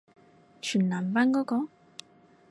[0.63, 1.69] 全男班嗰個？